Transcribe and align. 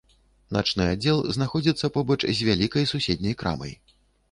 Начны 0.55 0.87
аддзел 0.93 1.19
знаходзіцца 1.37 1.91
побач 1.99 2.19
з 2.41 2.49
вялікай 2.49 2.91
суседняй 2.95 3.39
крамай. 3.45 3.79